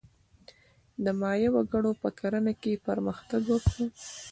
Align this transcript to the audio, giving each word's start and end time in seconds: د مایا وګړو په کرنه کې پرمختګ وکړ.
د 1.03 1.05
مایا 1.21 1.49
وګړو 1.55 1.91
په 2.01 2.09
کرنه 2.19 2.53
کې 2.61 2.81
پرمختګ 2.87 3.41
وکړ. 3.53 3.77